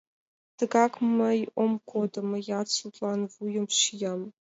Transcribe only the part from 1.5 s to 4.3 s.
ом кодо; мыят судлан вуйым шиям.